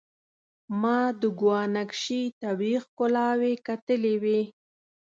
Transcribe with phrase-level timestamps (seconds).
[0.81, 4.41] ما د ګوانګ شي طبيعي ښکلاوې کتلې وې.